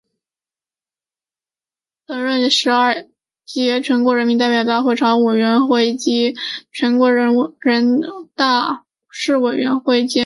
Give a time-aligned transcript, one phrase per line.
[2.07, 3.07] 曾任第十二
[3.45, 6.33] 届全国人民代表大会常务委员会委员兼
[6.71, 7.35] 全国人
[8.35, 8.81] 大外
[9.13, 10.09] 事委员会主任委员。